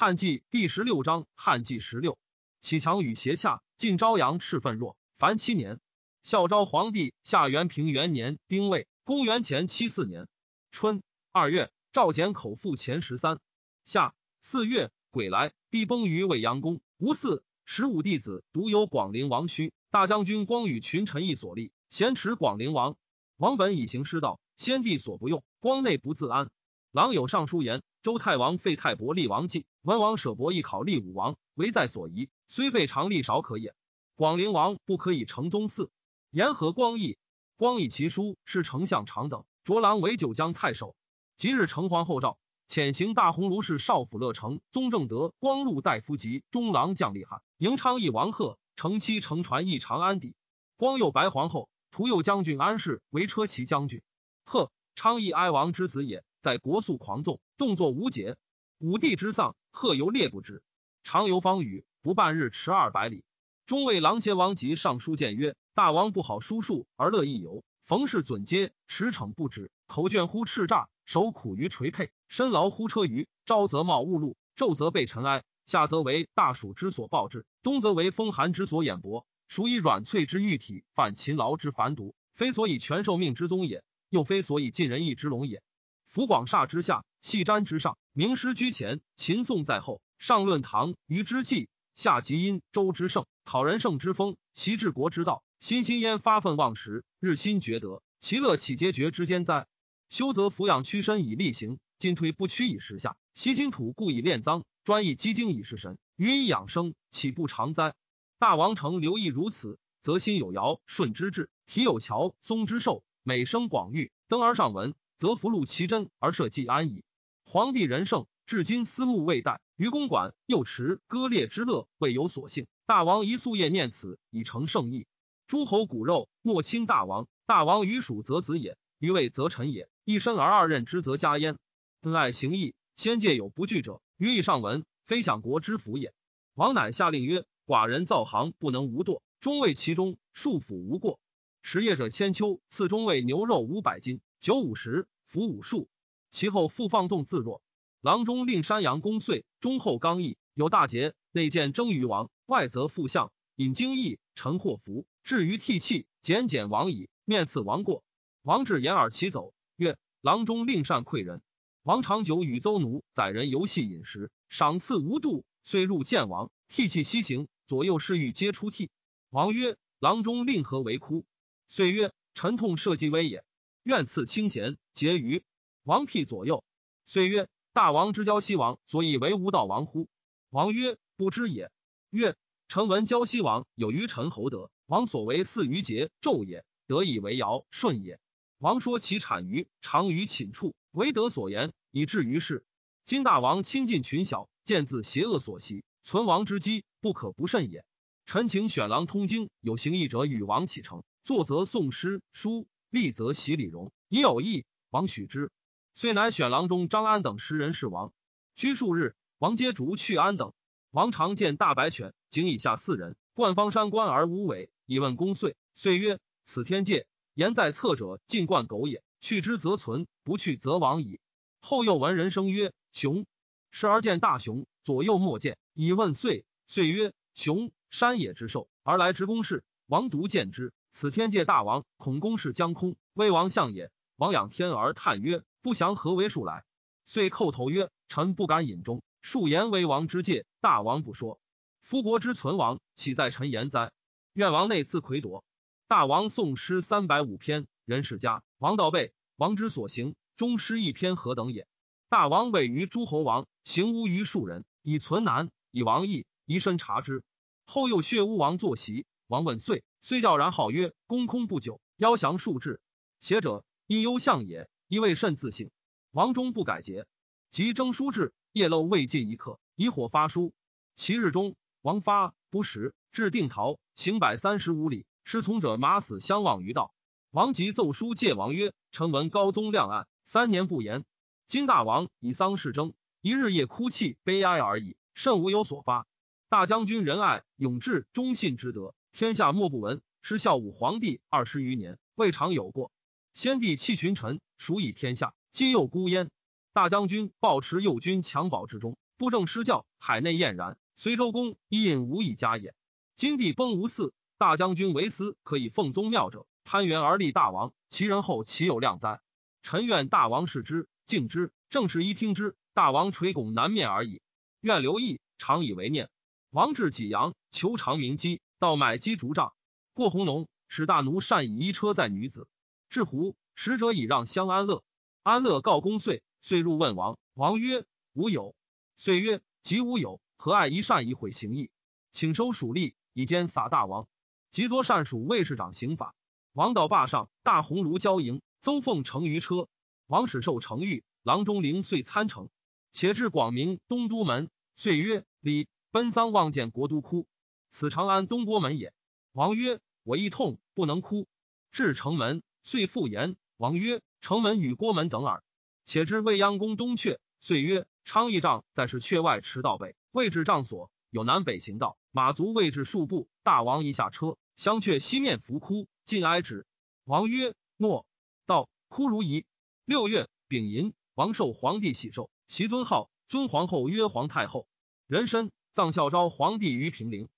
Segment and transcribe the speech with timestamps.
[0.00, 2.18] 汉纪第十六章，汉纪十六，
[2.60, 5.80] 启强与邪洽，晋昭阳赤奋若，凡七年。
[6.22, 10.28] 孝昭皇帝下元平元年丁未，公元前七四年
[10.70, 13.40] 春二月，赵简口腹前十三。
[13.84, 16.80] 夏四月，癸来，帝崩于未央宫。
[16.98, 22.96] 吴嗣十五弟子，独有广陵王须大将军光与群臣议所立，咸持广陵王。
[23.36, 26.50] 王本以行师道，先帝所不用，光内不自安。
[26.92, 29.66] 郎有上书言：周太王废太伯立王纪。
[29.82, 33.74] 文王舍伯邑考立武王，唯在所宜，虽废常立少可也。
[34.16, 35.90] 广陵王不可以成宗嗣。
[36.30, 37.18] 言何光义？
[37.58, 40.96] 光义其书是丞相长等，卓郎为九江太守。
[41.36, 50.34] 即日成皇后诏，遣行大鸿胪氏少府乐成宗正德光禄大夫及中郎将厉害，迎昌邑王贺，乘妻乘船诣长安邸。
[50.78, 54.00] 光佑白皇后，徒右将军安氏为车骑将军。
[54.46, 58.36] 贺昌邑哀王之子也，在国速狂纵，动作无解。
[58.78, 59.54] 武帝之丧。
[59.70, 60.62] 贺游猎不止，
[61.04, 63.22] 常游方宇，不半日驰二百里。
[63.64, 73.26] 中尉郎邪王及上书谏曰：“大王不好书数，而乐意游，逢事准接，驰骋不止，口倦乎叱咤，手苦于垂佩，身劳乎车舆。
[73.44, 79.26] 朝则冒雾露，昼则被尘埃，夏则为大暑之所暴至，冬则为风寒之所掩薄。
[79.46, 85.62] 孰以软脆之玉体，犯勤劳之繁毒，非所以全受命之宗也，又非所以尽人意之龙也。
[86.08, 90.02] 夫广厦之下，气瞻之上。”名师居前，秦颂在后。
[90.18, 95.44] 上论唐虞之际，下集殷周之盛，讨人圣之风，其治国之道。
[95.60, 99.66] 心心焉发愤忘食，日新觉德，其乐岂皆绝之间哉？
[100.08, 103.16] 修则抚养屈身以力行，进退不屈以时下。
[103.34, 107.94] 习心土故以炼脏，专以积精以事神，予以养生，岂不常哉？
[108.38, 117.02] 大王诚留意如此，则心有尧舜之志，体有乔松之寿，美声广域，登而上闻，则福禄其真而社稷安矣。
[117.44, 119.58] 皇帝仁圣，至今思慕未殆。
[119.76, 122.68] 于公馆又持割裂之乐，未有所幸。
[122.86, 125.08] 大王宜夙夜念此，以成圣意。
[125.48, 127.26] 诸侯骨肉，莫亲大王。
[127.46, 129.88] 大王于蜀则子也，于魏则臣也。
[130.04, 131.58] 一身而二任之，则加焉。
[132.02, 134.00] 恩爱行义，先界有不惧者。
[134.18, 136.14] 于以上闻，非享国之福也。
[136.54, 141.18] 王乃下令曰：寡人造行不能无惰，中尉其中，庶府无过。
[141.60, 145.88] 食业者千秋，赐中尉牛肉五百斤，九五十，服五数。
[146.30, 147.62] 其后复放纵自若，
[148.00, 157.08] 郎中令山阳公遂忠厚刚毅，有大节，内见征于王，外则复相引经义，陈祸福，至于替泣，简简王矣。
[157.24, 158.04] 面赐王过，
[158.42, 161.42] 王至掩耳其走，曰：“郎中令善馈人。”
[161.82, 168.90] 王长久与邹奴载人游戏饮食，赏赐无度，遂入见王，涕泣西行，左右侍御皆出涕。
[169.30, 171.24] 王曰：“郎中令何为哭？”
[171.68, 173.44] 遂曰：“臣痛社稷危也，
[173.88, 175.42] 愿赐清闲结余。”
[175.82, 176.62] 王辟左右，
[177.06, 180.10] 遂曰：“大王之交西王，所以为无道王乎？”
[180.50, 181.72] 王曰：“不知也。”
[182.10, 182.36] 曰
[182.68, 188.20] ：“臣闻交西王有于陈侯德，王所为似于桀纣也，得以为尧舜也。
[188.58, 192.66] 王说其产于常于寝处，唯德所言，以至于世。
[193.06, 197.86] 今大王亲近群小，见自邪恶所袭，存亡之机，不可不慎也。
[198.26, 205.50] 臣请选郎通经，有行义者与王启程，作则诵诗书，立则习礼容，以有义，王许之。”
[205.94, 208.12] 遂乃选郎中张安等十人侍王，
[208.54, 210.52] 居数日，王皆逐去安等。
[210.90, 215.56] 王常见大白犬，仅以下四人，冠方山关而无尾，以问公遂。
[215.74, 219.02] 遂曰：“此天界，言在侧者，尽冠狗也。
[219.20, 221.20] 去之则存，不去则亡矣。”
[221.60, 223.26] 后又闻人声曰：“熊！”
[223.70, 226.46] 时而见大熊，左右莫见，以问遂。
[226.66, 229.64] 遂曰：“熊，山野之兽，而来执公事。
[229.86, 230.72] 王独见之。
[231.00, 233.92] 此天界大王，恐公事将空，威王相也。
[234.16, 236.64] 王仰天而叹曰。”不祥何为数来？
[237.04, 239.00] 遂叩头曰：“臣不敢引忠。
[239.22, 241.38] 数言为王之戒，大王不说。
[241.82, 243.92] 夫国之存亡，岂在臣言哉？
[244.32, 245.44] 愿王内自魁夺。”
[245.86, 248.42] 大王诵诗三百五篇，人世家。
[248.58, 251.68] 王道备，王之所行，终诗一篇何等也？
[252.08, 257.22] 大王委于诸侯王，行无于庶人，以存难，以王义，宜深察之。
[257.66, 262.80] 后又血巫王坐席，王问遂，虽教然号曰：“公空不久，邀降数至。
[263.20, 265.70] 邪者亦忧相也。”一位甚自省，
[266.12, 267.06] 王中不改节，
[267.50, 270.54] 即征书至，夜漏未尽一刻，以火发书。
[270.94, 276.94] 其日中，王发不食，至定陶，行百三十五里，失从者马死相望于道。
[277.30, 281.04] 王即奏书戒王曰：“臣闻高宗亮案，三年不言。
[281.46, 286.06] 今大王以丧事征，一日夜哭泣悲哀而已，甚无有所发。
[286.48, 290.02] 大将军仁爱勇志忠信之德，天下莫不闻。
[290.20, 292.90] 失孝武皇帝二十余年，未尝有过。
[293.32, 295.34] 先帝弃群臣。”孰以天下？
[295.52, 296.30] 今又孤焉。
[296.72, 300.76] 大将军抱持右军襁褓之中，布政失教，海内晏然。
[300.96, 302.74] 随周公一印无以加也。
[303.14, 309.20] 今帝崩无嗣，大将军为私，可以奉宗庙者，攀援而立大王，其人后岂有量哉？
[309.62, 312.56] 臣愿大王视之，敬之，正是一听之。
[312.74, 314.20] 大王垂拱南面而已。
[314.60, 316.10] 愿留意，常以为念。
[316.50, 319.54] 王至济阳，求长明基，到买鸡竹杖。
[319.94, 322.48] 过红农，使大奴善以衣车载女子。
[322.88, 324.82] 至胡，使者以让相安乐。
[325.22, 327.18] 安乐告公遂，遂入问王。
[327.34, 327.84] 王曰
[328.14, 328.54] ：“吾有。”
[328.96, 331.70] 遂曰：“即吾有，何爱一善以毁行义？
[332.10, 334.08] 请收属吏，以奸撒大王。”
[334.50, 336.14] 即作善属卫士长刑法。
[336.52, 339.68] 王到坝上，大红炉交营，邹凤乘于车。
[340.06, 342.48] 王使受成玉，郎中灵遂参乘。
[342.90, 347.26] 且至广明东都门，遂曰：“礼。”奔丧望见国都哭，
[347.70, 348.92] 此长安东郭门也。
[349.32, 351.26] 王曰：“我亦痛，不能哭。”
[351.70, 353.36] 至城门，遂复言。
[353.56, 355.42] 王曰：“城门与郭门等耳。”
[355.84, 363.28] 且知未央宫东阙，遂曰：“昌邑帐在是阙外，驰道北，位置帐所有南北行道，马足位置数步。
[363.42, 366.66] 大王一下车，相却西面伏哭，尽哀止。”
[367.04, 368.06] 王曰：“诺。”
[368.46, 369.44] 道哭如仪。
[369.84, 374.66] 六月丙寅，王受皇帝喜寿，袭尊号，尊皇后曰皇太后。
[375.06, 375.50] 人参。
[375.74, 377.28] 葬孝昭皇帝于平陵，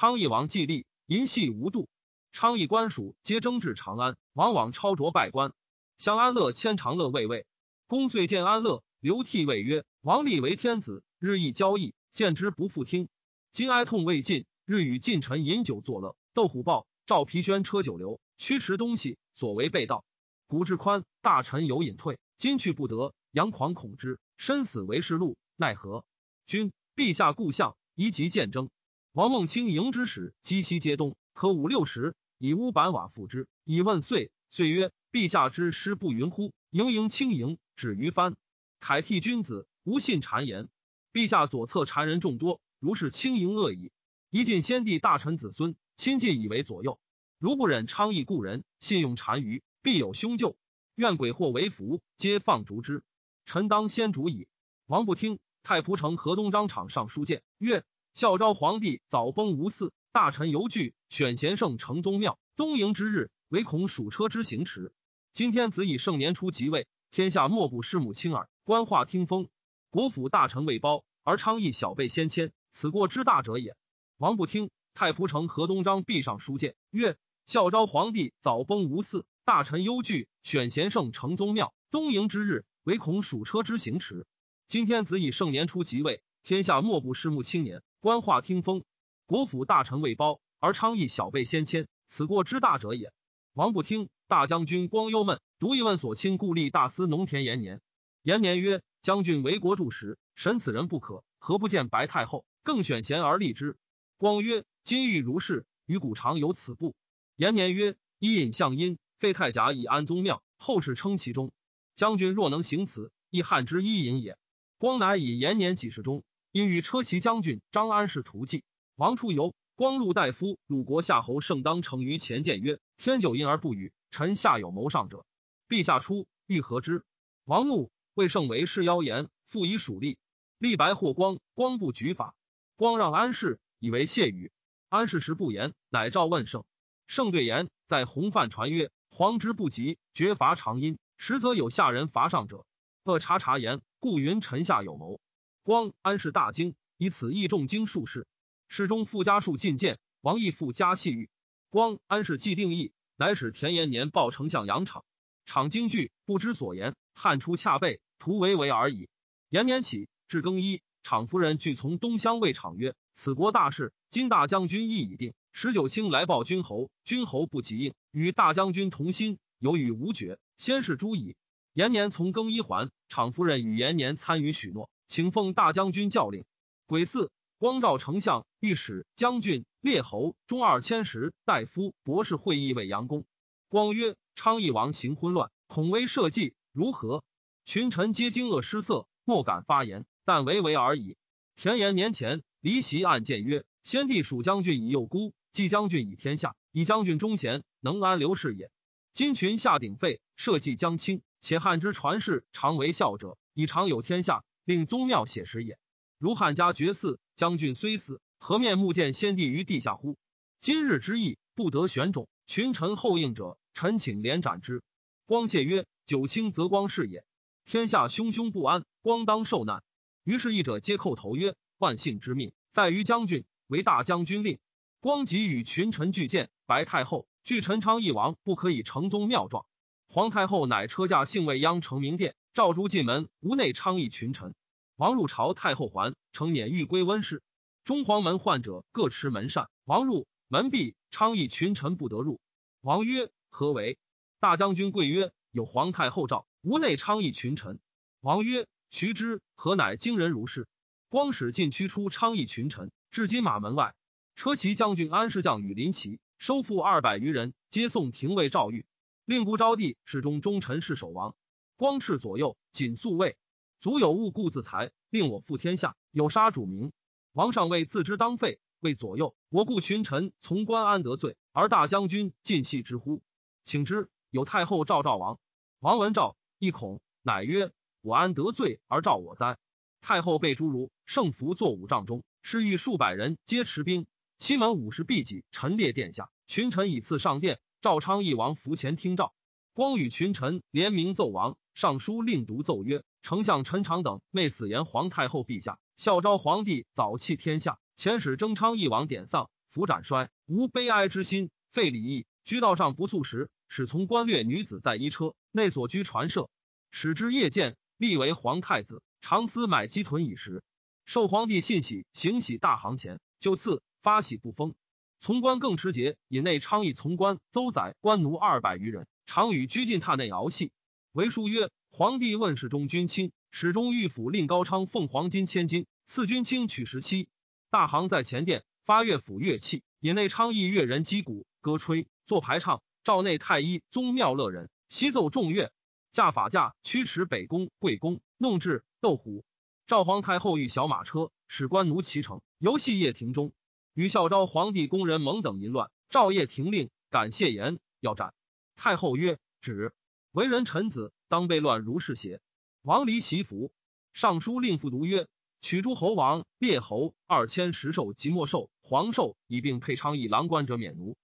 [0.00, 1.88] 昌邑王继立，淫戏无度。
[2.30, 5.52] 昌邑官属皆争至长安，往往超卓拜官。
[5.96, 7.46] 相安乐迁长乐卫尉，
[7.88, 13.08] 公遂见安乐，流涕谓曰：“王立为天子，日益交易，见之不复听。
[13.50, 16.14] 今哀痛未尽，日与近臣饮酒作乐。
[16.32, 20.04] 窦虎豹、赵皮宣车酒流，驱驰东西，所为被盗。
[20.46, 26.04] 古之宽，大臣有隐退，今去不得，杨狂恐之，身死为世路，奈何？
[26.46, 28.70] 君陛下故相。”宜及见征，
[29.18, 34.30] 王孟卿迎之使击西皆东，可五六十，以屋板瓦覆之，以问岁。
[34.48, 36.52] 岁曰：“陛下之师不云乎？
[36.70, 38.36] 盈盈轻盈，止于藩。
[38.78, 40.68] 凯替君子，无信谗言。
[41.12, 43.90] 陛下左侧谗人众多，如是轻盈恶矣。
[44.30, 47.00] 一晋先帝大臣子孙，亲近以为左右。
[47.40, 50.56] 如不忍昌邑故人，信用单于，必有凶咎。
[50.94, 53.02] 愿鬼祸为福，皆放逐之。
[53.46, 54.46] 臣当先主矣。”
[54.86, 55.40] 王不听。
[55.64, 57.82] 太仆丞河东张敞上书谏曰
[58.18, 62.36] ：“孝昭皇帝早崩无嗣，大臣犹惧，选贤圣成宗庙。
[62.56, 64.92] 东迎之日，唯恐属车之行迟。
[65.32, 68.48] 今天子以盛年初即位，天下莫不拭目亲耳。
[68.64, 69.48] 官话听风，
[69.88, 73.76] 国府大臣未包，而昌邑小辈先迁，此过之大者也。”
[74.18, 74.70] 王不听。
[74.94, 77.16] 太仆丞河东张壁上书谏曰
[77.46, 81.72] ：“孝昭皇帝早崩无嗣，大臣忧惧，选贤圣成宗庙。
[81.92, 84.26] 东迎之日，唯恐属车之行迟。”
[84.66, 87.80] 今天子以盛年初即位，天下莫不拭目青年。
[88.00, 88.84] 官话听风，
[89.26, 93.12] 国府大臣未包，而昌邑小辈先迁，此过之大者也。
[93.54, 94.08] 王不听。
[94.28, 97.80] 大将军光忧闷，独一问所亲故吏大司农田延年。
[98.22, 103.78] 延年曰：“将军为国柱石，审此人不可，何不见白太后，更选贤而立之？”
[104.18, 106.94] 光曰：“今欲如是，于古常有此部。”
[107.36, 111.50] 延年曰：“伊尹相因，废太甲以安宗庙，后世称其中。
[111.94, 114.36] 将军若能行此，亦汉之伊尹也。”
[114.76, 116.22] 光乃以延年几世中，
[116.52, 118.64] 因与车骑将军张安氏图计。
[118.96, 125.24] 王出游，光禄大夫鲁国夏侯盛当乘于前谏曰：“天久因而不语，臣下有谋上者，
[125.68, 127.04] 陛下出欲何之？”
[127.44, 130.16] 王怒，谓盛为是妖言，复以属吏。
[130.58, 132.34] 立白霍光，光不举法。
[132.76, 134.50] 光让安氏，以为谢语。
[134.88, 136.64] 安氏时不言，乃召问盛。
[137.06, 142.64] 盛对言，在洪范传曰：“皇之不及，绝罚长阴，实则有下人伐上者。”
[143.04, 143.80] 恶察察言。
[144.00, 145.18] 故云臣下有谋，
[145.62, 148.26] 光安氏大惊，以此义重经术士。
[148.68, 151.28] 侍中傅家树进谏，王义复加细狱。
[151.68, 155.04] 光安氏既定义，乃使田延年报丞相杨敞。
[155.44, 159.08] 敞惊惧，不知所言，汗出恰背，徒为为而已。
[159.48, 165.34] 延年起至更衣，敞夫人俱从东乡谓敞曰：“此国大事，今大将军意已定。
[165.52, 171.36] 十九卿来报君侯，君侯不及应，与大将军同心，有与无决，先是诸矣。”
[171.72, 176.44] 延年从更衣还，场夫人与延年参与许诺，请奉大将军教令。
[176.86, 183.24] 癸巳，光照丞相、御史、将军、列侯、中二千石大夫、博士会议为阳公。
[183.68, 187.24] 光曰：“昌邑王行昏乱，恐为社稷，如何？”
[187.64, 191.16] 群臣皆惊愕失色，莫敢发言，但唯唯而已。
[191.56, 198.70] 田延年前离席案见曰：“先帝属将军以幼孤，季将军以天下，以将军忠贤，能安刘氏也。
[199.12, 205.78] 今群下鼎沸，社稷将倾。”且汉之传世常为孝者，以常有天下，令宗庙写实也。
[206.18, 210.18] 如汉家绝嗣，将军虽死，何面目见先帝于地下乎？
[210.60, 212.28] 今日之意，不得选种。
[212.46, 214.82] 群臣后应者，臣请连斩之。
[215.24, 217.24] 光谢曰：“九卿则光是也。
[217.64, 219.82] 天下汹汹不安，光当受难。
[220.22, 224.58] 于是，议者皆叩头曰：“万幸之命，在于将军，为大将军令。”
[225.00, 229.64] 光即与群臣俱见，白太后据陈昌义王不可以承宗庙状。
[230.08, 234.52] 皇太后乃车驾幸未央城明殿，诏诸进门，无内昌邑群臣。
[234.96, 237.40] 王入朝，太后还，成辇欲归温室。
[237.84, 242.40] 中黄门患者各持门扇，王入门闭，昌邑群臣不得入。
[242.80, 243.96] 王曰：“何为？”
[244.40, 247.78] 大将军贵曰：“有皇太后诏，无内昌邑群臣。”
[248.22, 250.66] 王曰：“徐之何乃惊人如是？”
[251.08, 253.94] 光使进驱出昌邑群臣，至金马门外。
[254.34, 258.82] 车骑将军安世将羽林骑收复二百余人，皆送廷尉诏谕。
[259.24, 261.36] 令不招娣侍中忠臣是守王，
[261.78, 263.36] 光斥左右，谨肃卫。
[263.78, 266.90] 足有物故自裁，令我负天下，有杀主名。
[267.32, 273.22] 王上位自知当废，为左右我故群臣从官安得罪，而大将军尽系之乎？
[273.62, 274.10] 请之。
[274.30, 275.38] 有太后召赵王，
[275.78, 277.70] 王闻诏，一恐，乃曰
[278.02, 279.56] ：“我安得罪而召我哉？”
[280.02, 284.08] 太后被诸如圣服坐五丈中，侍御数百人，皆持兵。
[284.36, 287.60] 西门五十毕戟陈列殿下，群臣以次上殿。
[287.80, 289.32] 赵昌义王伏前听诏，
[289.78, 291.56] 光与群臣联名奏王。
[291.72, 306.50] 尚书令读奏曰：“丞相陈长等昧死言皇太后陛下，孝昭皇帝早弃天下，遣使征昌义王典丧，伏斩衰，无悲哀之心，废礼义，居道上不素食，使从官略女子在衣车内所居传舍，
[306.90, 310.64] 使之夜见，立为皇太子，常思买鸡豚以食。
[311.04, 314.74] 受皇帝信喜，行喜大行前，就赐发喜不封。”
[315.20, 320.72] 从官更持节，引内昌邑从官邹宰官奴二百余人，常与居进榻内熬戏。
[321.12, 327.28] 为书曰：皇帝问事中君卿，始终御府令高昌奉黄金千金，赐君卿取十七。
[327.68, 332.80] 大行在前殿发乐府乐器，引内昌邑乐人击鼓歌吹，作排唱。
[333.04, 335.70] 赵内太医宗庙乐人悉奏众乐。
[336.10, 339.44] 驾法驾驱驰北宫贵宫，弄至斗虎。
[339.86, 343.52] 赵皇太后御小马车，使官奴骑乘，游戏夜庭中。
[343.92, 348.32] 与孝昭皇帝宫人蒙等淫乱，赵夜廷令感谢言要斩。
[348.78, 349.92] 太后曰：“止！
[350.30, 352.40] 为人臣子，当被乱如是邪？”
[352.82, 353.72] 王离袭服。
[354.12, 355.26] 尚书令复读曰
[355.60, 361.16] ：“取诸侯王、列侯二千石兽及莫兽、黄兽，以并配昌邑郎官者免奴。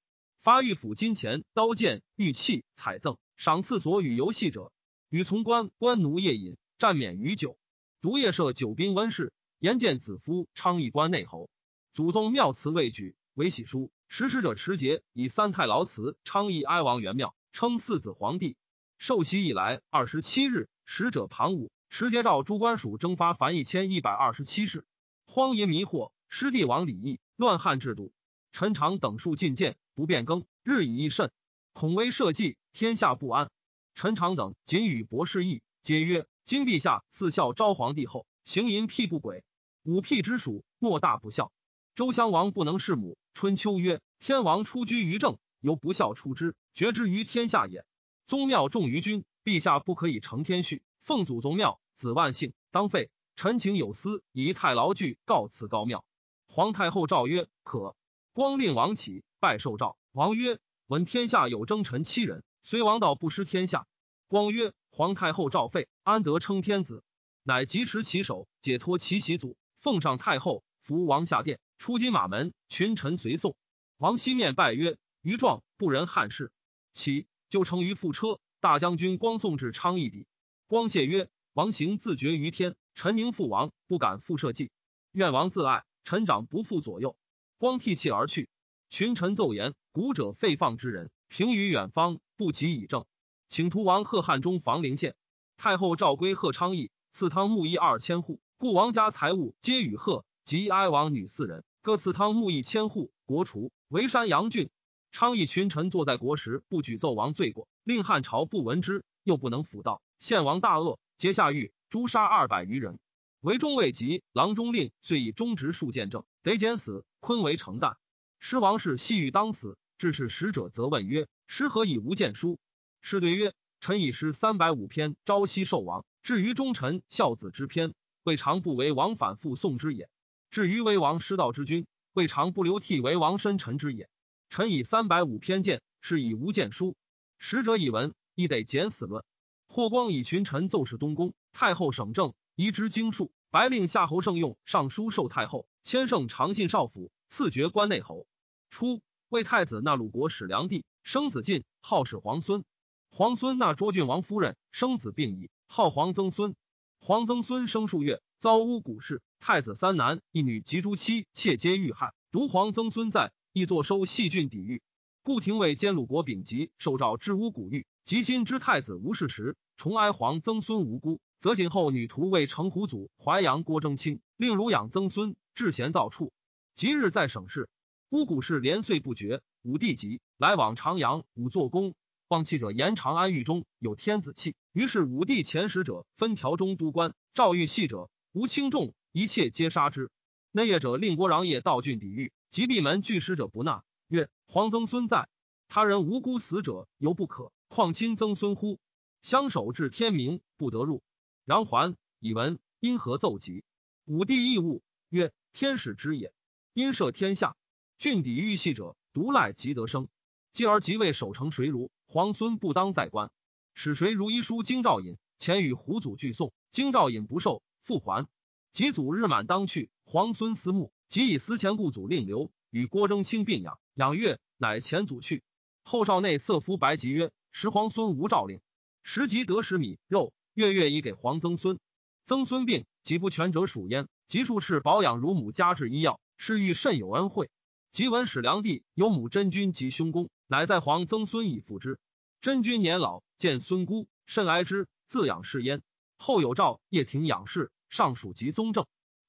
[0.42, 4.72] 发御府金钱、刀剑、玉器、彩赠，赏赐所与游戏者，
[5.08, 7.56] 与从官官奴夜饮，暂免于酒。
[8.00, 11.48] 独夜设酒宾温室，言见子夫昌邑关内侯。”
[11.94, 13.92] 祖宗庙祠未举，为喜书。
[14.08, 18.56] 实施者持节，以三太牢祠昌邑哀王元庙，称四子皇帝。
[18.98, 24.84] 受袭以来二十七日，使者庞武持节诏诸官属征发凡一千一百二十七事。
[25.24, 28.12] 荒淫迷惑，失帝王礼义，乱汉制度。
[28.50, 31.30] 陈长等数进谏，不变更，日以益甚，
[31.72, 33.52] 恐危社稷，天下不安。
[33.94, 39.44] 陈长等仅与博士议，皆曰：今陛下赐孝昭皇帝后，行淫辟不轨，
[39.84, 41.52] 五辟之属，莫大不孝。
[41.94, 43.16] 周襄王不能弑母。
[43.32, 47.86] 春秋曰：“天王出居于政，由不孝出之，绝之于天下也。
[48.26, 53.10] 宗庙重于君，陛下不可以承天序，奉祖宗庙，子万幸，当废。
[53.34, 56.04] 臣情有司，以太牢具告辞高庙。”
[56.46, 57.96] 皇太后诏曰：“可。”
[58.34, 59.96] 光令王起拜受诏。
[60.12, 63.86] 王曰：“闻天下有征臣七人，虽王道不失天下。”
[64.28, 67.02] 光曰：“皇太后诏废，安得称天子？”
[67.42, 71.58] 乃即持其手，解脱其袭祖，奉上太后，扶王下殿。
[71.78, 73.56] 出金马门，群臣随送。
[73.96, 76.52] 王西面拜曰：“余壮不仁汉室。”
[76.94, 78.38] 起就乘于副车。
[78.60, 80.26] 大将军光送至昌邑邸。
[80.68, 84.70] 光谢曰：“王行自绝于天，臣宁父王，不敢复社稷。
[85.12, 87.14] 愿王自爱，臣长不负左右。”
[87.58, 88.48] 光涕泣而去。
[88.88, 93.04] 群臣奏言：“古者废放之人，平于远方，不及以政。
[93.48, 95.14] 请图王贺汉中房陵县。
[95.58, 103.12] 太后诏归贺昌邑，赐汤沐邑二千户，故王家财物皆与贺。”及哀王女四人，各赐汤沐邑千户。
[103.26, 104.70] 国除为山阳郡。
[105.14, 110.02] 昌邑群臣坐在国时，不举奏王罪过，令汉朝不闻之，又不能辅道。
[110.18, 112.98] 献王大恶，皆下狱，诛杀二百余人。
[113.40, 117.04] 为中未及，郎中令遂以忠直数见证，得减死。
[117.20, 117.94] 昆为成旦。
[118.40, 122.58] 师王氏细欲当死，致使使者责问曰：“师何以无见书？”
[123.00, 126.04] 师对曰：“臣以诗三百五篇，朝夕受王。
[126.24, 127.94] 至于忠臣孝子之篇，
[128.24, 130.10] 未尝不为王反复诵之也。”
[130.50, 134.08] 至于为王失道之君，未尝不流涕为王深臣之也。
[134.54, 136.94] 臣以三百五偏见，是以无见书。
[137.38, 139.24] 使者以闻，亦得减死论。
[139.66, 143.32] 霍光以群臣奏事东宫，太后省政，移之经术。
[143.50, 148.28] 白令夏侯胜用尚书授太后，迁圣长信少府，赐爵关内侯。
[148.70, 152.62] 初，为太子纳鲁国使梁帝，生子晋，号始皇孙。
[153.10, 156.54] 皇孙纳卓郡王夫人，生子病矣，号皇曾孙。
[157.00, 158.22] 皇曾孙生数月。
[158.38, 162.14] 遭巫蛊事，太子三男一女及诸妻妾皆遇害。
[162.30, 164.82] 独皇曾孙在，亦坐收细郡抵御。
[165.22, 176.32] 故廷尉兼鲁国丙吉受诏知乌古狱，及今之太子无事时，重哀皇曾孙无辜，则谨后女徒为成虎祖淮阳郭征卿，令汝养曾孙，至贤造处。
[176.74, 177.68] 即日在省事，
[178.10, 179.40] 巫古氏连岁不绝。
[179.62, 181.94] 武帝急，来往长阳，武作功。
[182.26, 190.10] 望气者言长安狱中有天子气，于是武帝遣使者分条中都官，诏狱细者无轻重，一切皆杀之。
[190.50, 193.82] 内业者令国壤业道郡抵御，及闭门拒使者不纳。
[194.06, 195.28] 曰：皇曾孙在，
[195.66, 198.78] 他人无辜死者犹不可，况亲曾孙乎？
[199.22, 201.02] 相守至天明，不得入。
[201.44, 203.64] 然还以闻，因何奏疾？
[204.04, 206.32] 武帝亦悟曰：天使之也。
[206.74, 207.56] 因赦天下，
[207.98, 210.06] 郡抵御系者，独赖即得生。
[210.52, 211.90] 继而即位守城谁如？
[212.06, 213.32] 皇孙不当在官，
[213.74, 218.28] 使谁如一书京兆尹，前与胡祖俱送，京兆尹不受，复还。
[218.70, 225.44] 及祖日满当去，皇孙思慕，即以思前故祖令留，与郭征卿并养，养月，乃前祖去。
[225.84, 228.60] 后少内色夫白吉曰：时皇孙无诏令，
[229.04, 231.78] 食即得食米肉，月月以给皇曾孙。
[232.24, 236.18] 曾孙病，己不全者属焉，及数次保养乳母，加治医药。
[236.36, 237.48] 是欲甚有恩惠，
[237.92, 242.00] 即闻始良帝有母真君及兄公，乃在皇曾孙以复之。
[242.40, 245.80] 真君年老，见孙姑甚哀之，自养视焉。
[246.16, 248.84] 后有诏叶庭养士，尚属及宗正。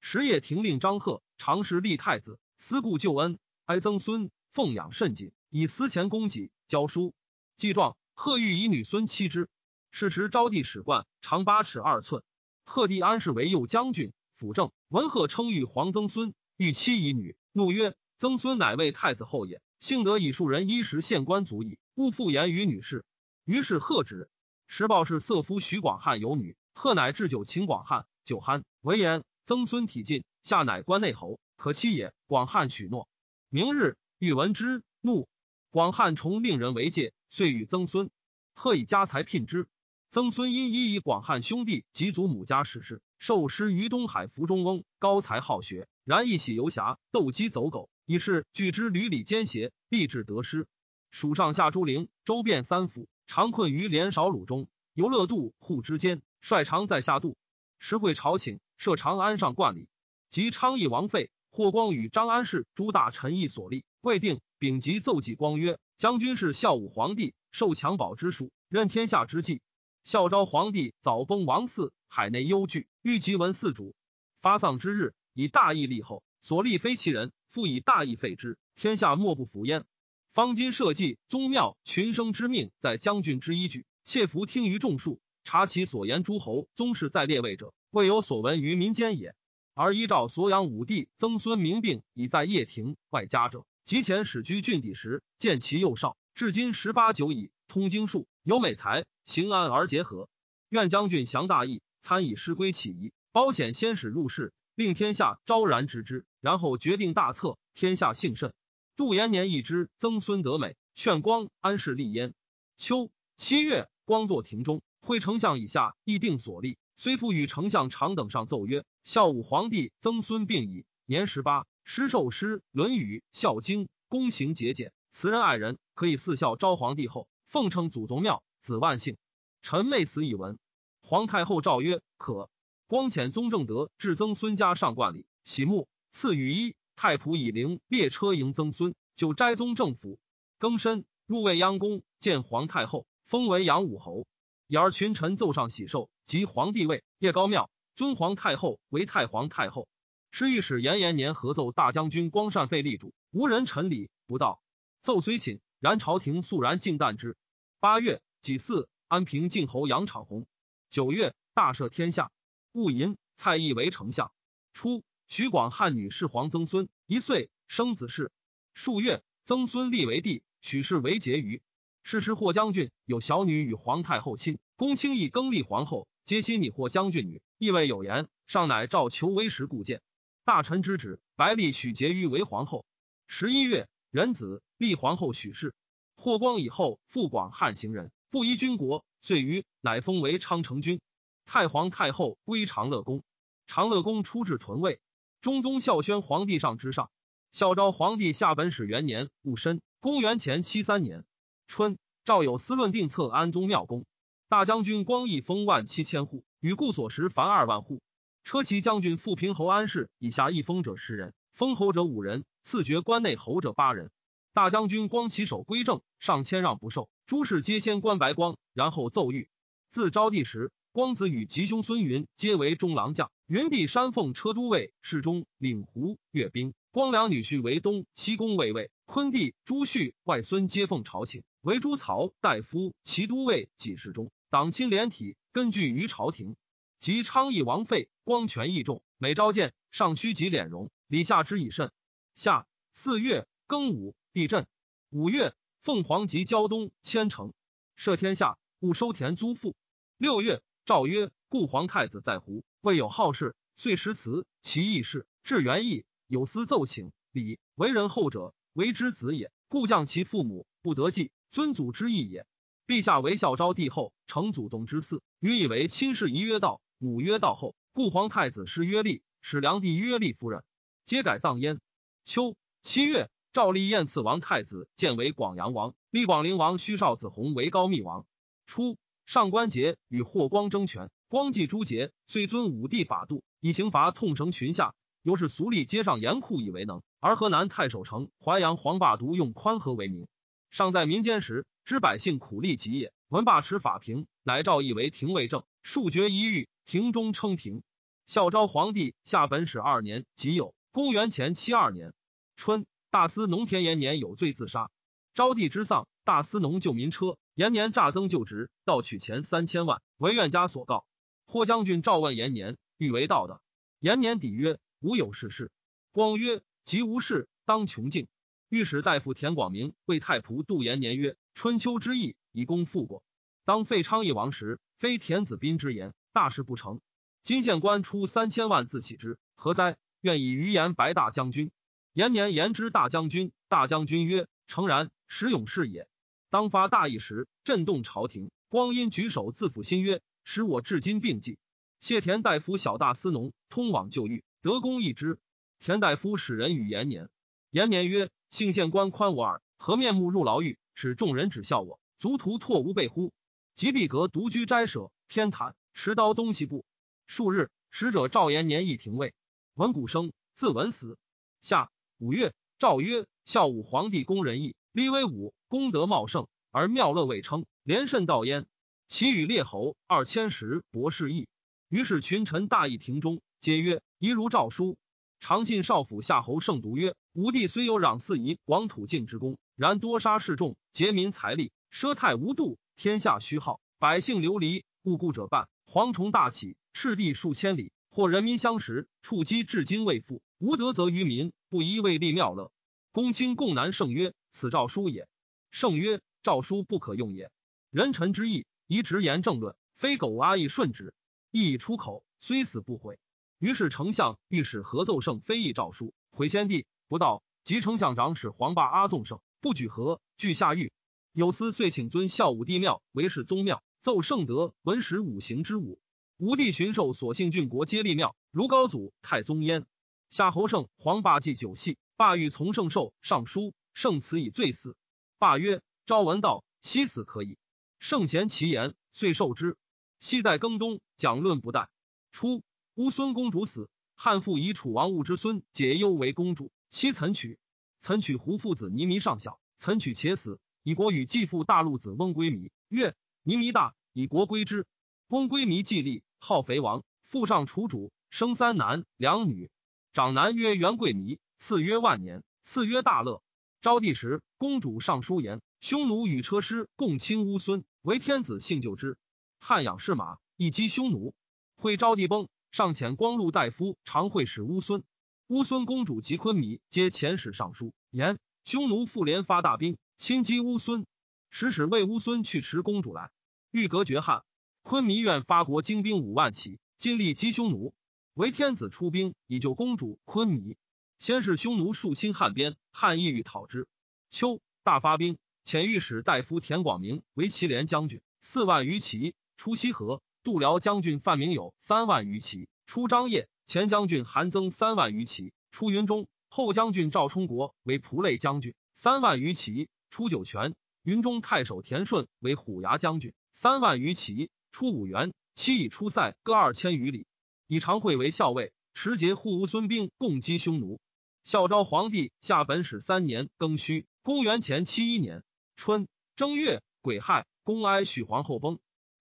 [0.07, 7.15] 时叶廷令张贺常时立太子，思故旧恩，哀曾孙奉养甚谨，以思前供给，教书
[7.57, 7.97] 记状。
[8.13, 9.49] 贺欲以女孙妻之，
[9.89, 12.21] 是时昭帝使冠长八尺二寸。
[12.65, 14.71] 贺帝安氏为右将军，辅政。
[14.89, 16.35] 文贺称誉皇曾孙。
[16.55, 23.03] 欲妻以女，怒曰：“曾孙乃为太子后也，幸得以庶人衣食县官足矣，勿复言于女士。”
[23.43, 24.29] 于是贺止。
[24.67, 32.15] 时报是色夫徐广汉有女，贺乃置酒请广汉，酒酣，闻言曾孙体尽，下乃关内侯，可妻也。
[32.25, 33.07] 广汉许诺。
[33.49, 35.27] 明日欲闻之，怒。
[35.69, 38.09] 广汉重令人为戒，遂与曾孙。
[38.55, 39.67] 贺以家财聘之。
[40.09, 45.87] 曾孙因依以广汉兄弟及祖母家史事，受师于东海福中翁，高才好学。
[46.05, 50.67] 然一喜游侠，斗鸡走狗，以是拒之屡屡奸邪，必至得失。
[51.11, 54.67] 蜀上下诸陵，周遍三府，常困于连少鲁中。
[54.95, 57.37] 游乐度户之间，率常在下度。
[57.77, 59.89] 时会朝请，设长安上冠礼。
[60.29, 64.41] 及昌邑王废，霍光与张安氏诸大臣议所立，未定。
[64.57, 69.61] 丙吉奏纪光曰：“将军是孝武皇帝受襁褓之属，任天下之际。
[70.03, 73.95] 孝昭皇帝早崩王嗣，海内忧惧，欲即闻嗣主
[74.41, 79.83] 发丧之日。”以大义立后，所立非其人，复以大义废之，天下莫不服焉。
[80.31, 89.35] 方今社稷宗庙群生之命，在将军之依据，切服听于众庶，察其所言诸侯宗室在列位者，未有所闻于民间也。
[89.75, 100.27] 而依照所养武帝曾孙明病已在掖庭外家者，及前始居郡邸时，见其幼少，至今十八九矣，通经术，有美才，行安而结合。
[100.69, 104.51] 愿将军降大义，参以师归起义，褒显先使入仕。
[104.73, 107.57] 令天下昭然知之，然后决定大策。
[107.75, 108.51] 天下幸甚。
[108.97, 112.33] 杜延年一之，曾孙得美，劝光安氏立焉。
[112.77, 116.77] 秋七月，光作庭中，会丞相以下议定所立。
[116.97, 129.17] 虽复与丞相长等上奏曰：孝武皇帝曾孙病矣，年十八，诗受诗《论语》《孝经》，躬行节俭，慈人爱人，可以嗣孝昭皇帝后，奉承祖宗庙，子万幸。
[129.61, 130.57] 臣昧死以闻。
[131.01, 132.49] 皇太后诏曰：可。
[132.87, 136.75] 光遣宗正德至曾孙家上冠礼，喜沐赐羽衣。
[136.95, 140.17] 太仆以灵列车迎曾孙，就斋宗正府。
[140.57, 144.25] 更申入未央宫见皇太后，封为阳武侯。
[144.67, 149.87] 以而群臣奏上喜寿，即皇帝位，夜高庙，尊皇太后为太皇太后。
[150.31, 154.61] 是御史延延年合奏大将军光善废立主，无人陈礼不到。
[155.01, 157.37] 奏虽寝，然朝廷肃然敬惮之。
[157.79, 160.47] 八月己巳，安平晋侯杨敞红。
[160.89, 162.31] 九月，大赦天下。
[162.71, 164.33] 戊寅，蔡义为丞相。
[164.73, 168.31] 初，徐广汉女侍皇曾孙一岁生子氏。
[168.73, 171.61] 数月，曾孙立为帝，许氏为婕妤。
[172.07, 178.27] 是时，霍将军有小女与皇太后亲，公卿亦更立皇后，皆心拟霍将军女，意味有言。
[178.45, 180.03] 上乃召求微时故见。
[180.43, 182.85] 大臣之旨，白立许婕妤为皇后。
[183.25, 185.73] 十一月，仁子立皇后许氏。
[186.15, 191.01] 霍光以后复广汉行人，不依军国，遂于乃封为昌城君。
[191.43, 193.23] 太皇太后归长乐宫，
[193.65, 194.99] 长乐宫出至屯卫。
[195.41, 197.09] 中宗孝宣皇帝上之上，
[197.51, 201.25] 孝昭皇帝下本始元年戊申，公元前七三年
[201.67, 204.05] 春，诏有司论定策安宗庙公。
[204.47, 208.01] 大将军光义封万七千户，与故所食凡二万户。
[208.43, 214.11] 车骑将军富平侯安氏以下一封者十人，封侯者五人，赐爵关内侯者八人。
[214.53, 217.09] 大将军光其守归正，上谦让不受。
[217.25, 219.47] 诸事皆先观白光，然后奏谕。
[219.89, 226.73] 自昭帝时，光子与吉兄孙云皆为中郎将，云帝山凤车都尉，侍中领胡阅兵。
[226.91, 236.55] 光良女婿为东西宫卫尉，昆弟朱旭外孙皆奉朝请，为朱曹大夫、齐都尉、给事中，党亲连体，根据于朝廷。
[236.99, 241.91] 及昌邑王废，光权益重，每召见，上虚及敛容，礼下之以甚。
[242.33, 244.65] 夏四月庚午，地震。
[245.11, 247.53] 五月，凤凰及胶东千城，
[247.97, 249.75] 赦天下，勿收田租赋。
[250.17, 259.51] 六月，诏曰：故皇太子在胡，未有好事，遂诗词，其义事，至元义，有司奏请礼，为人后者，为之子也。
[259.69, 262.45] 故降其父母，不得继，尊祖之义也。
[262.85, 266.81] 陛下为孝昭帝后，承祖宗之嗣，予以为亲事，宜曰道。
[266.97, 270.63] 母曰道后，故皇太子师曰立，使梁帝曰立夫人，
[271.05, 271.79] 皆改葬焉。
[272.25, 278.25] 秋七月，赵立燕赐王太子，建为广阳王，立广陵王虚少子弘为高密王。
[278.65, 284.93] 初，上官桀与霍光争权，光继朱桀，遂尊武帝法度，以刑罚痛绳群下。
[285.25, 290.27] 由是俗吏街上严酷以为能，而河南太守城淮阳黄霸独用宽和为名。
[290.69, 296.69] 尚在民间时，知百姓苦力极也，闻罢持法平，乃诏以为廷尉正，数决一狱。
[296.85, 297.81] 庭中称平。
[298.27, 302.13] 孝昭皇帝下本始二年即有，公元前七二年
[302.55, 304.91] 春，大司农田延年有罪自杀。
[305.33, 311.07] 昭帝之丧，大司农救民车，延年诈增就职，盗取钱三千万，为怨家所告。
[311.47, 313.59] 霍将军召问延年，欲为道的。
[313.99, 315.71] 延年抵曰：“无有事事。”
[316.11, 318.27] 光曰：“即无事，当穷尽。”
[318.69, 323.23] 御史大夫田广明为太仆杜延年曰：“春秋之义，以功复过。
[323.63, 326.99] 当废昌邑王时，非田子斌之言。”大事不成，
[327.43, 329.95] 金县官出三千万自起之，何哉？
[330.21, 331.71] 愿以余言白大将军。
[332.11, 336.09] 延年言之大将军，大将军曰：“诚然，实勇士也。”
[336.49, 338.49] 当发大义时，震动朝廷。
[338.67, 341.59] 光阴举手自抚心曰：“使我至今并记。”
[342.01, 345.37] 谢田大夫小大司农通往旧狱，德功一之。
[345.77, 347.29] 田大夫使人与延年，
[347.69, 353.31] 延年曰：“幸县官宽我耳，何面目入牢狱，使众人指笑我，卒徒唾无备乎？”
[353.75, 355.75] 及毕阁独居斋舍，偏袒。
[355.93, 356.83] 持刀东西部，
[357.27, 359.35] 数日，使者赵延年亦廷尉，
[359.75, 361.19] 闻鼓声，自刎死。
[361.61, 368.65] 下五月，诏曰：孝武皇帝公仁义，立威武，功德茂盛，而妙乐未称，连甚道焉。
[369.07, 371.47] 其与列侯二千石博士义。
[371.87, 374.97] 于是群臣大议庭中，皆曰：宜如诏书。
[375.39, 385.69] 长信少府夏侯胜读曰：武帝虽有攘四夷、广土境之功，然多杀士众，劫民财力，奢泰无度，天下虚耗，百姓流离，无故者半。
[385.85, 390.41] 蝗虫大起，赤地数千里，或人民相食，触积至今未复。
[390.57, 392.71] 无德则于民，不依为利妙乐。
[393.11, 395.27] 公卿共难圣曰：“此诏书也。”
[395.69, 397.51] 圣曰：“诏书不可用也。
[397.91, 401.13] 人臣之意，宜直言正论，非苟阿义顺之。
[401.51, 403.19] 意已出口，虽死不悔。”
[403.59, 407.43] 于是丞相御史合奏圣非议诏书，毁先帝不道。
[407.63, 410.93] 及丞相长史黄霸阿纵圣不举和，具下狱。
[411.31, 413.81] 有司遂请尊孝武帝庙为世宗庙。
[414.01, 415.99] 奏圣德，文史五行之武。
[416.37, 419.87] 吴帝巡狩所幸郡国，皆立庙，如高祖、太宗焉。
[420.29, 424.95] 夏侯胜、黄霸祭酒戏，霸欲从圣寿上书，圣辞以罪死。
[425.39, 427.57] 霸曰：“昭闻道，悉死可以。”
[427.97, 429.75] 圣贤其言，遂受之。
[430.19, 431.87] 昔在更东，讲论不殆。
[432.31, 432.61] 初，
[432.95, 437.59] 乌孙公主死，汉父以楚王戊之孙解忧为公主，妻岑取。
[437.99, 443.13] 岑取胡父子尼弥尚小，岑取且死，以国与继父大陆子翁归弥曰。
[443.43, 444.87] 尼弥大以国归之，
[445.27, 449.69] 翁归弥继立，号肥王，父上楚主，生三男两女。
[450.13, 453.43] 长男曰元贵弥，次曰万年，次曰大乐。
[453.81, 459.17] 昭帝时，公主上书言：匈奴与车师共亲乌孙，为天子幸救之。
[459.59, 461.35] 汉养士马，以击匈奴。
[461.75, 465.05] 会昭帝崩，上遣光禄大夫常会使乌孙。
[465.47, 471.05] 乌孙公主及昆弥皆遣使上书言：匈奴复连发大兵，侵击乌孙。
[471.49, 473.31] 使使为乌孙去持公主来。
[473.71, 474.43] 欲隔绝汉，
[474.83, 477.93] 昆弥愿发国精兵五万骑，尽力击匈奴。
[478.33, 480.75] 为天子出兵以救公主昆弥。
[481.17, 483.87] 先是匈奴数侵汉边，汉意欲讨之。
[484.29, 503.33] 秋，大发兵，遣御史大夫田广明为祁连将军，四万余骑出西河；度辽将军范明友三万余骑出张掖；前将军韩增三万余骑出云中；后将军赵充国为蒲类将军，三万余骑出酒泉；云中太守田顺为虎牙将军。
[503.53, 507.25] 三万余骑出五原，期以出塞各二千余里。
[507.65, 510.99] 以常惠为校尉，持节护乌孙兵，共击匈奴。
[511.43, 515.43] 孝昭皇帝下本始三年庚戌，公元前七一年
[515.75, 518.77] 春正月癸亥，公哀许皇后崩。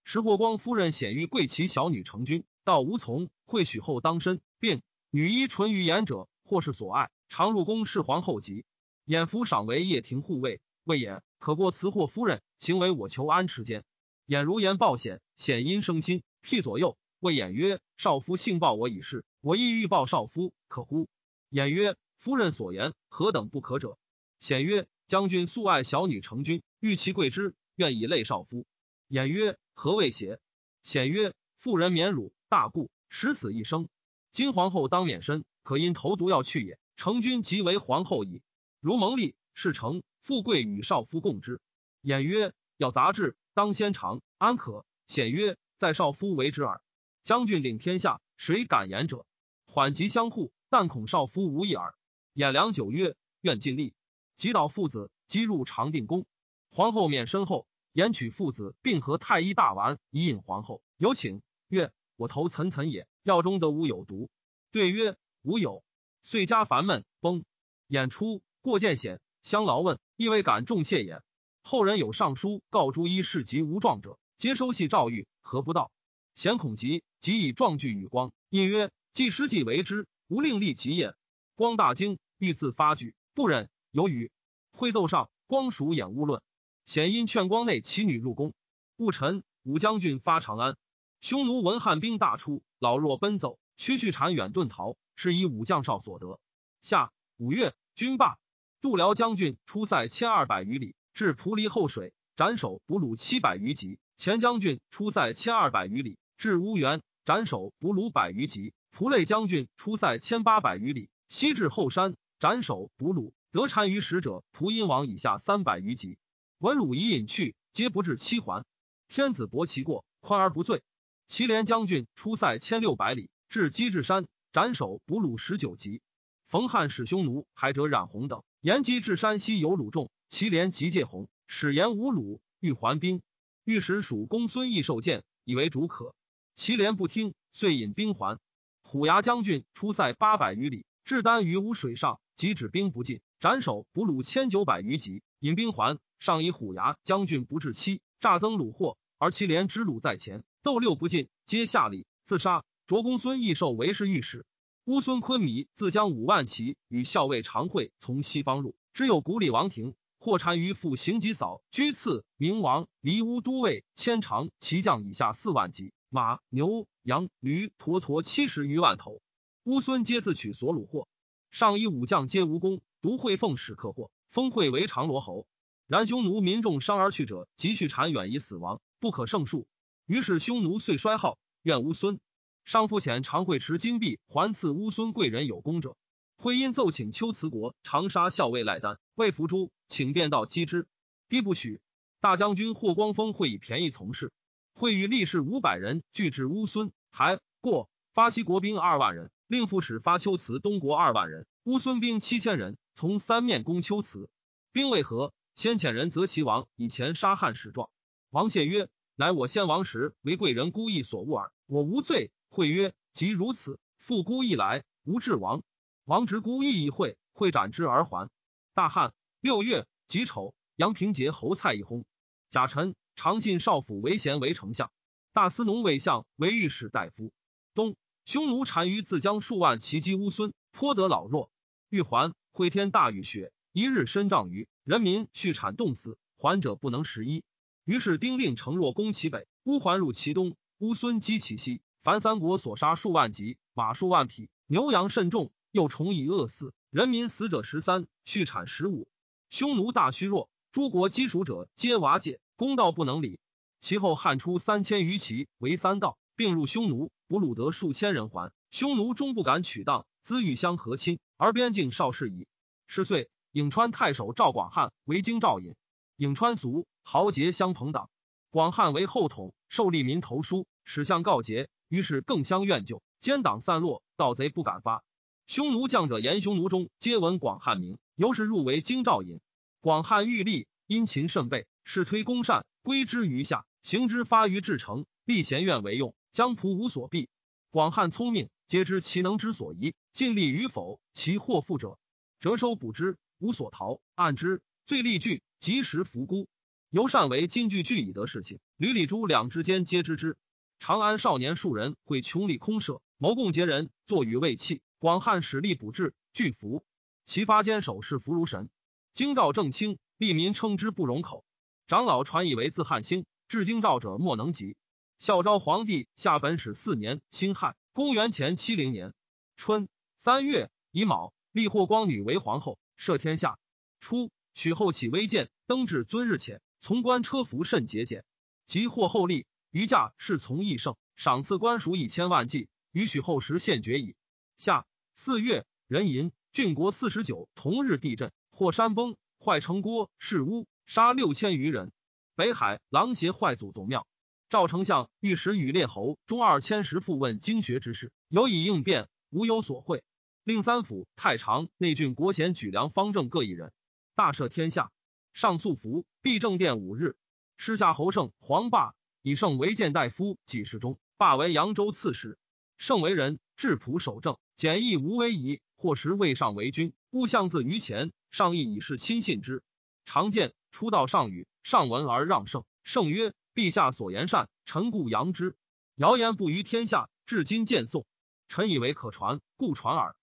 [0.07, 8.65] 石霍光夫人显欲贵其小女成君，道无从，会许后当身，并女衣纯于言者，或是所爱，常入宫侍皇后疾。
[9.07, 13.83] 衍夫赏为掖庭护卫，魏衍可过辞霍夫人，行为我求安持间。
[14.27, 16.99] 衍如言报显，显因生心，辟左右。
[17.19, 21.07] 谓衍曰：“少夫幸报我已逝，我亦欲报少夫，可乎？”
[21.49, 23.97] 衍曰：“夫人所言何等不可者？”
[24.37, 28.67] 显曰：“将军素爱小女成君，欲其贵之，愿以累少夫。”
[29.09, 30.39] 衍曰：“何谓邪？”
[30.81, 33.87] 显曰：“妇人免辱，大故，十死一生。
[34.31, 36.79] 今皇后当免身，可因投毒药去也。
[36.95, 38.41] 成君即为皇后矣。
[38.79, 41.61] 如蒙利，事成，富贵与少夫共之。”
[42.01, 46.81] 衍曰：“要杂志，当先尝，安可？”显曰：“在少夫为之耳。”
[47.21, 49.25] 将军领天下，谁敢言者？
[49.65, 51.95] 缓急相护，但恐少夫无益耳。
[52.33, 53.93] 衍良久曰：“愿尽力。”
[54.37, 56.25] 即导父子，即入长定宫。
[56.69, 60.81] 皇后免身后，言取父子，并和太医大丸以引皇后。
[60.97, 64.29] 有请曰：“我头岑岑也，药中得无有毒？”
[64.69, 65.81] 对曰：“无有。”
[66.21, 67.45] 遂加烦闷，崩。
[67.87, 71.21] 演出过见险，相劳问，亦未敢重谢也。
[71.61, 75.89] 后人有上书告诸医事及无状者，皆收系诏谕，何不到？
[76.33, 81.15] 贤恐急，即以状具与光，因曰：“既失计为之，无令立其也。”
[81.55, 84.33] 光大惊，欲自发举，不忍，有语。
[84.73, 86.41] 会奏上，光属掩污论。
[86.85, 88.53] 显因劝光内其女入宫。
[88.97, 90.77] 戊辰，武将军发长安。
[91.19, 96.39] 匈奴闻汉兵大出，老弱奔走，区区产远遁逃，是以武将少所得。
[96.83, 98.37] 夏五月，军罢。
[98.81, 103.97] 度辽将军出塞千二百余里，至蒲犁后水，斩首俘虏七百余级。
[104.15, 106.19] 前将军出塞千二百余里。
[106.37, 116.19] 至乌源，斩首俘虏百余级；蒲类将军出塞千八百余里，西至后山，斩首俘虏得单于使者，蒲阴王以下三百余级。
[116.65, 118.65] 文鲁已隐去，皆不至七环。
[119.07, 120.81] 天子薄其过，宽而不罪。
[121.27, 126.01] 祁连将军出塞千六百里，至基至山，斩首俘虏十九级。
[126.47, 133.21] 冯汉使匈奴还者冉弘等沿击至山西，有鲁众，祁连即借弘，使言无鲁，欲还兵。
[133.63, 136.15] 御史属公孙义受见，以为主可。
[136.55, 138.39] 祁连不听，遂引兵还。
[138.81, 145.99] 虎牙将军出塞八百余里，至丹于乌水上，即止兵不进，斩首俘虏千九百余级，引兵还。
[146.25, 152.65] 上以虎牙将军不至期，诈增虏获，而其连之虏在前，斗六不进，皆下礼自杀。
[152.87, 154.43] 卓公孙义受为是御史。
[154.85, 159.93] 乌孙昆弥自将五万骑与校尉常惠从西方入，只有古里王庭。
[160.17, 165.93] 或单于父行疾扫居次明王离乌都尉千长骑将以下四万骑。
[166.09, 169.21] 马、牛、羊、驴、驼驼七十余万头，
[169.65, 171.07] 乌孙皆自取所虏获。
[171.51, 175.45] 上以武将皆无功，独会奉使克获，封会为长罗侯。
[175.87, 179.67] 然匈奴民众伤而去者，急续产远以死亡，不可胜数。
[180.07, 182.19] 于是匈奴遂衰耗，怨乌孙。
[182.63, 185.95] 上父遣常会持金币还赐乌孙贵人有功者。
[186.37, 190.87] 会因奏请秋辞国长沙校尉赖丹为伏诛，请便道击之，
[191.29, 191.79] 帝不许。
[192.19, 194.31] 大将军霍光峰会以便宜从事。
[194.73, 204.27] 会与力士五百人拒至乌孙，还过发西国兵二万人，令副使发丘辞东国二万人，乌孙兵七千人，从三面攻丘辞。
[204.71, 205.31] 兵为何？
[205.55, 207.89] 先遣人责齐王以前杀汉使状。
[208.29, 215.63] 王谢曰：“乃我先王时为贵人孤意所误耳，我无罪。”会曰：“即如此，复孤意来，无治王。”
[216.05, 218.29] 王执孤意一会，会斩之而还。
[218.73, 222.05] 大汉六月己丑，阳平节侯蔡一轰。
[222.49, 222.95] 贾臣。
[223.17, 224.91] 长信少府为贤为丞相，
[225.31, 227.31] 大司农为相为御史大夫。
[227.73, 231.49] 冬，匈奴单于自将数万骑击乌孙，颇得老弱。
[231.87, 237.43] 欲还，会天大雨雪，一日深丈余，人民畜产冻死，还者不能食衣。
[237.83, 241.81] 于是丁令承若攻其北，乌桓入其东，乌孙击其西。
[242.01, 249.09] 凡三国所杀数万级，马数万匹，牛羊甚众，又虫蚁恶肆，人民死者十三，畜产十五。
[249.49, 252.39] 匈奴大虚弱，诸国积属者皆瓦解。
[252.55, 253.41] 公道不能理，
[253.81, 258.53] 其后汉出三千余骑为三道，并入匈奴，俘虏得数千人还。
[258.71, 262.47] 匈奴终不敢取当，资欲相和亲，而边境少事矣。
[262.87, 265.75] 是岁，颍川太守赵广汉为京兆尹，
[266.17, 268.09] 颍川俗豪杰相朋党，
[268.49, 275.05] 广汉为后统，受利民投书，使相告捷，于是更相怨救，奸党散落，盗贼不敢发。
[275.47, 279.39] 匈奴将者言匈奴中皆闻广汉名，由是入为京兆尹。
[279.79, 281.65] 广汉欲立，殷勤甚备。
[281.85, 287.29] 是推公善，归之于下，行之发于至诚，立贤愿为用，将仆无所避。
[287.71, 291.97] 广汉聪明，皆知其能之所宜，尽力与否，其祸富者，
[292.41, 296.47] 折收补之，无所逃，按之，最利据，及时服孤。
[296.89, 300.35] 尤善为金句句以得事情，吕李朱两之间皆知之。
[300.79, 304.81] 长安少年数人会穷力空舍，谋共劫人，坐与卫器。
[304.97, 306.83] 广汉使力补至，拒服。
[307.23, 308.67] 其发坚守是服如神。
[309.13, 311.45] 京兆正清，吏民称之不容口。
[311.85, 314.75] 长老传以为自汉兴，至京兆者莫能及。
[315.19, 319.13] 孝昭皇帝下本始四年辛亥，公元前七零年
[319.55, 323.57] 春三月乙卯，立霍光女为皇后，赦天下。
[323.99, 328.23] 初，许后起微贱，登至尊日前，从官车服甚节俭。
[328.65, 334.15] 及霍后立，余驾侍从义盛，赏赐官属以千万计，与许后时现爵矣。
[334.57, 336.31] 夏四月，壬寅。
[336.51, 341.91] 郡国四十九，同日地震，或山崩，坏城郭，弑屋，杀六千余人。
[342.33, 344.07] 北海狼邪坏祖宗庙。
[344.47, 350.01] 赵丞相御史与列侯中二千石复问经学之事，有以应变，无有所会。
[350.45, 353.73] 令三府太常、内郡国贤举良方正各一人。
[354.13, 354.91] 大赦天下。
[355.33, 357.17] 上素服，必正殿五日。
[357.57, 362.37] 师下侯胜、黄霸以胜为谏大夫，几事中，霸为扬州刺史。
[362.77, 365.61] 胜为人质朴守正，简易无威仪。
[365.77, 368.13] 或时未上为君，勿相自于前。
[368.29, 369.63] 上意以示亲信之。
[370.05, 372.65] 常见出道上语，上闻而让圣。
[372.83, 375.55] 圣曰：“陛下所言善，臣故扬之。
[375.95, 378.05] 谣言不于天下，至今见颂，
[378.47, 380.15] 臣以为可传，故传耳。”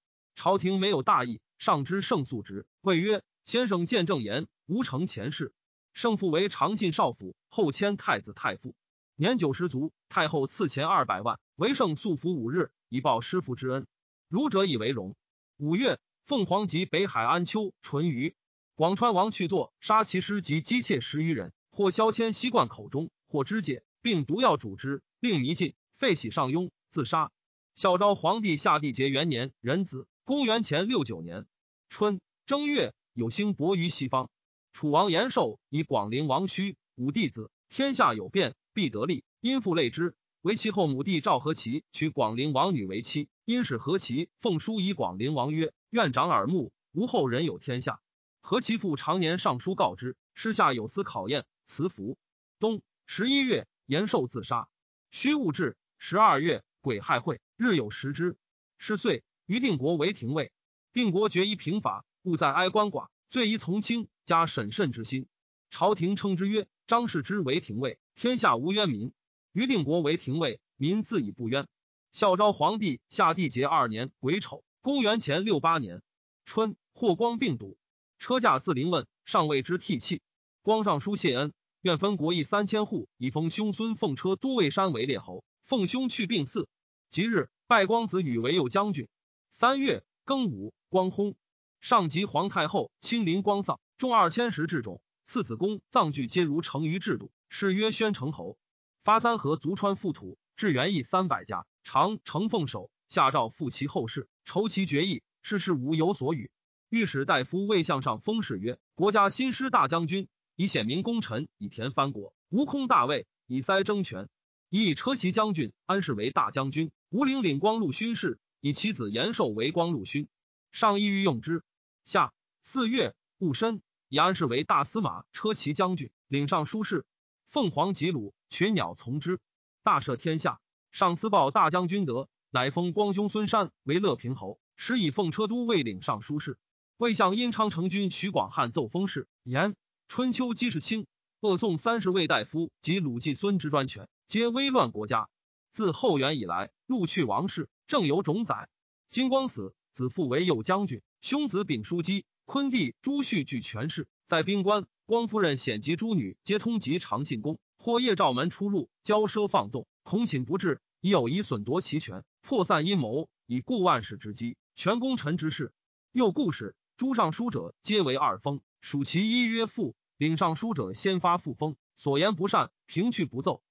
[0.42, 5.52] 朝廷没有大义，上知圣素直，谓曰：“先生见正言，无成前事。”
[5.94, 8.74] 圣父为长信少府，后迁太子太傅，
[9.14, 9.92] 年九十卒。
[10.08, 13.86] 太后赐钱二百万，为圣素服五日，以报师父之恩。
[14.28, 15.14] 儒者以为荣。
[15.58, 18.34] 五月，凤凰及北海安丘淳于
[18.74, 27.30] 广川王去作，杀其师及姬妾十余人，或削铅吸灌口中，或肢解，并毒药煮之，令迷尽，废喜上庸，自杀。
[27.76, 31.46] 孝昭皇帝下地节元年壬子，公元前六九年
[31.88, 34.30] 春正月，有星薄于西方。
[34.72, 40.14] 楚王延寿以广陵王须五弟子，天下有变，必得利，因父累之。
[40.40, 48.00] 为其后母弟赵和齐娶广陵王女为妻，因使何齐奉书以广陵王曰：“愿长耳目，无后人有天下。”
[48.40, 52.16] 何其父常年上书告之，师下有司考验，辞服。
[52.60, 54.68] 冬十一月，延寿自杀。
[55.10, 58.36] 虚物至十二月，癸亥会，日有食之。
[58.78, 60.50] 是岁，于定国为廷尉。
[60.94, 65.26] 定国决一平法，务在哀官寡，罪宜从轻，加审慎之心。
[65.68, 69.12] 朝廷称之曰：“张氏之为廷尉，天下无冤民。”
[69.52, 71.68] 于定国为廷尉，民自以不冤。
[72.12, 76.00] 孝昭皇帝下地节二年癸丑，公元前六八年
[76.46, 77.76] 春，霍光病笃，
[78.18, 80.22] 车驾自临问，上谓之涕泣。
[80.62, 85.44] 光上书谢恩，愿分国邑三千户，以封兄孙奉车都尉山为列侯。
[85.66, 86.64] 奉兄去病嗣，
[87.10, 89.08] 即日拜光子羽为右将军。
[89.54, 91.34] 三月庚午，光薨。
[91.82, 98.56] 上及皇太后亲临光丧，众二千石至冢，赐子宫葬具皆如成于制度，谥曰宣城侯。
[99.04, 105.22] 发三河足川覆土，至元义三百家，常承奉守，下诏复其后事，筹其决议。
[105.42, 106.50] 事事无有所与。
[106.88, 114.30] 御史大夫魏相上封事曰：国家新师大将军，以显明功臣，以田藩国，无空大位，以塞争权。
[114.70, 120.28] 以车骑将军安氏为大将军，吴陵领光禄勋事，以其子延寿为光禄勋。
[120.70, 121.64] 上意欲用之。
[122.04, 127.04] 下四月戊申，以安氏为大司马、车骑将军，领尚书事。
[127.48, 129.40] 凤凰及鲁，群鸟从之，
[129.82, 130.60] 大赦天下。
[130.92, 136.56] 上司报大将军德，乃封光兄孙山为乐平侯，时以奉车都尉领尚书事。
[136.98, 139.74] 魏相殷昌城君徐广汉奏封事，言
[140.06, 141.08] 春秋姬世卿，
[141.40, 145.28] 恶宋三十位大夫及鲁季孙之专权，皆危乱国家。
[145.72, 148.68] 自后元以来，陆去王室，正有种载。
[149.08, 154.86] 金光死，子父为右将军，兄子秉叔基、昆弟朱旭据权势，在兵官。
[155.06, 165.72] 光夫人显及诸女，皆通及长信宫，或夜照门出入，骄奢放纵，恐寝不至，已有以损夺其权，破散阴谋，以固万世之基，全功臣之事。
[166.12, 173.62] 又故事，诸尚书者皆为二封，属其一曰父，领尚书者先发复封，所言不善，平去不奏。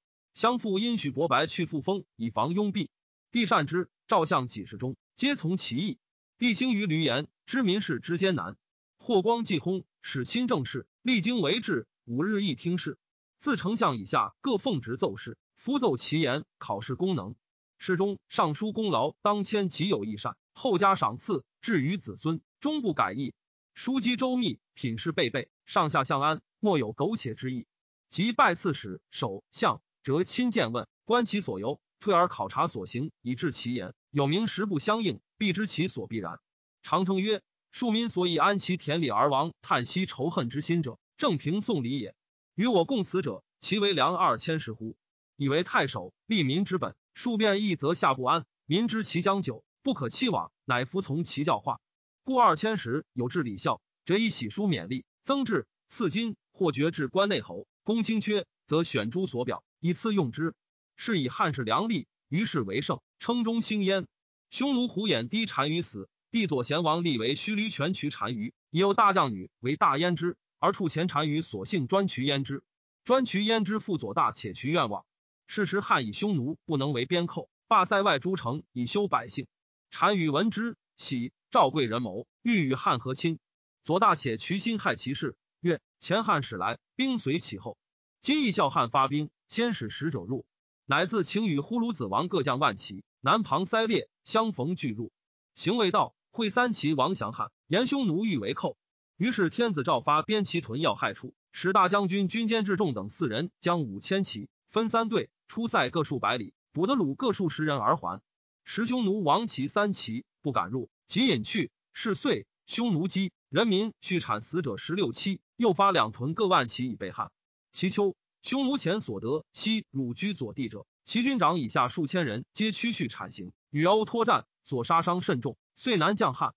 [0.42, 2.90] 相父因许伯白去复封，以防拥蔽。
[3.32, 6.00] 帝善之，赵相几十中，皆从其意。
[6.40, 8.58] 帝兴于闾阎，知民事之艰难。
[8.98, 12.98] 霍光既薨，使亲政事，历经为治，五日一听事。
[13.38, 17.36] 自丞相以下各奉职奏事，夫奏其言，考试功能。
[17.78, 23.36] 事中尚书功劳当迁，己有益善，后加赏赐，至于子孙，终不改意。
[23.76, 27.68] 书机周密，品事备备，上下相安，莫有苟且之意。
[28.10, 33.94] 即拜刺史、首相，折亲见问，观其所由，退而考察所行，以治其言。
[34.10, 36.40] 有名实不相应，必知其所必然。
[36.82, 42.16] 常称曰：庶民所以安其田里而亡，叹息仇恨之心者，正平宋礼也。
[42.56, 44.98] 与我共此者，其为良二千石乎？
[45.36, 46.96] 以为太守，利民之本。
[47.14, 48.46] 数变异，则下不安。
[48.66, 51.80] 民知其将久，不可期往，乃服从其教化。
[52.24, 57.68] 故二千石有治礼孝，则以喜书勉励，增制赐金，或爵至关内侯。
[57.84, 60.56] 公卿缺，则选诸所表，以次用之。
[60.96, 64.08] 是以汉室良力，于是为盛，称中兴焉。
[64.52, 72.64] 匈奴虎眼低单于死，帝左贤王立为须驴泉渠单于，已有大将女为大焉之，而处前单于所幸专渠焉之。
[73.04, 75.06] 专渠焉之父左大，且渠愿望。
[75.48, 79.48] 是时汉以匈奴不能为边寇，罢塞外诸城以修百姓。
[79.90, 83.40] 单于闻之，喜，赵贵人谋，欲与汉和亲。
[83.84, 87.78] 左大且渠心害其事，曰：前汉使来，兵随其后。
[88.22, 90.46] 今亦效汉发兵，先使使者入。
[90.86, 95.12] 乃自请与呼卢子王各将万骑，南旁塞列相逢俱入，
[95.56, 98.78] 行未到，会三骑王降汉，言匈奴欲为寇。
[99.18, 108.22] 于是天子诏发边骑屯要害处，使大将军军监至重等四人将五千骑分三队出塞各数百里，捕得虏各数十人而还。
[108.64, 111.72] 时匈奴王骑三骑不敢入，即引去。
[111.92, 117.34] 是岁，匈奴饥，人民续产死者十六七，又发两屯各万骑以备汉。
[117.74, 118.16] 其秋。
[118.42, 126.56] 匈奴前所得西汝居左地者，其军长以下数千人，皆屈去产行，与欧托战，所杀伤甚重，遂南降汉。